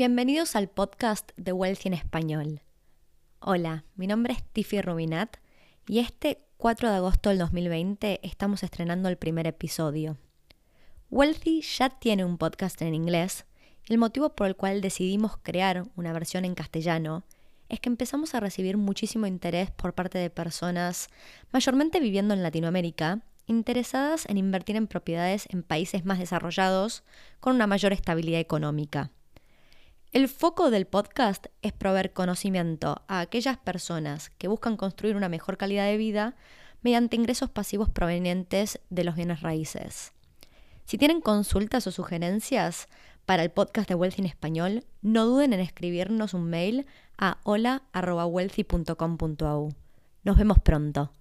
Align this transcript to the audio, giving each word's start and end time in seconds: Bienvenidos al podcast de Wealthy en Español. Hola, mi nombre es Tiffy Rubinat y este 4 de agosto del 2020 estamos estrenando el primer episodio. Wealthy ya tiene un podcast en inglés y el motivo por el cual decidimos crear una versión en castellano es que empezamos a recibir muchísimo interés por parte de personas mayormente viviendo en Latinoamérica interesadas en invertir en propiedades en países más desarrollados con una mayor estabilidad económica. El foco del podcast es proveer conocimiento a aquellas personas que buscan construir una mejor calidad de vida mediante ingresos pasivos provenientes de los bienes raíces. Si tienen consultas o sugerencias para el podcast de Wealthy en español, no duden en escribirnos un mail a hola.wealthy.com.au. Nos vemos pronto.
Bienvenidos 0.00 0.56
al 0.56 0.70
podcast 0.70 1.30
de 1.36 1.52
Wealthy 1.52 1.88
en 1.88 1.92
Español. 1.92 2.62
Hola, 3.38 3.84
mi 3.96 4.06
nombre 4.06 4.32
es 4.32 4.42
Tiffy 4.42 4.80
Rubinat 4.80 5.36
y 5.86 5.98
este 5.98 6.40
4 6.56 6.88
de 6.88 6.96
agosto 6.96 7.28
del 7.28 7.36
2020 7.36 8.20
estamos 8.22 8.62
estrenando 8.62 9.10
el 9.10 9.18
primer 9.18 9.46
episodio. 9.46 10.16
Wealthy 11.10 11.60
ya 11.60 11.90
tiene 11.90 12.24
un 12.24 12.38
podcast 12.38 12.80
en 12.80 12.94
inglés 12.94 13.44
y 13.86 13.92
el 13.92 13.98
motivo 13.98 14.34
por 14.34 14.46
el 14.46 14.56
cual 14.56 14.80
decidimos 14.80 15.36
crear 15.36 15.84
una 15.96 16.14
versión 16.14 16.46
en 16.46 16.54
castellano 16.54 17.24
es 17.68 17.78
que 17.78 17.90
empezamos 17.90 18.34
a 18.34 18.40
recibir 18.40 18.78
muchísimo 18.78 19.26
interés 19.26 19.70
por 19.70 19.92
parte 19.92 20.16
de 20.16 20.30
personas 20.30 21.08
mayormente 21.52 22.00
viviendo 22.00 22.32
en 22.32 22.42
Latinoamérica 22.42 23.20
interesadas 23.44 24.24
en 24.30 24.38
invertir 24.38 24.76
en 24.76 24.86
propiedades 24.86 25.46
en 25.50 25.62
países 25.62 26.06
más 26.06 26.18
desarrollados 26.18 27.04
con 27.38 27.54
una 27.54 27.66
mayor 27.66 27.92
estabilidad 27.92 28.40
económica. 28.40 29.10
El 30.12 30.26
foco 30.26 30.72
del 30.72 30.88
podcast 30.88 31.46
es 31.62 31.72
proveer 31.72 32.12
conocimiento 32.12 33.04
a 33.06 33.20
aquellas 33.20 33.58
personas 33.58 34.30
que 34.38 34.48
buscan 34.48 34.76
construir 34.76 35.14
una 35.14 35.28
mejor 35.28 35.56
calidad 35.56 35.84
de 35.84 35.98
vida 35.98 36.34
mediante 36.82 37.14
ingresos 37.14 37.48
pasivos 37.48 37.88
provenientes 37.88 38.80
de 38.90 39.04
los 39.04 39.14
bienes 39.14 39.40
raíces. 39.40 40.12
Si 40.84 40.98
tienen 40.98 41.20
consultas 41.20 41.86
o 41.86 41.92
sugerencias 41.92 42.88
para 43.24 43.44
el 43.44 43.52
podcast 43.52 43.88
de 43.88 43.94
Wealthy 43.94 44.22
en 44.22 44.26
español, 44.26 44.84
no 45.00 45.26
duden 45.26 45.52
en 45.52 45.60
escribirnos 45.60 46.34
un 46.34 46.50
mail 46.50 46.86
a 47.16 47.38
hola.wealthy.com.au. 47.44 49.68
Nos 50.24 50.36
vemos 50.36 50.58
pronto. 50.58 51.12